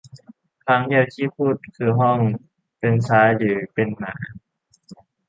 [0.63, 2.19] ครั้งเดียวที่พูดคือห้อง
[2.79, 4.13] เป็นซ้ายหรือเป็นหมา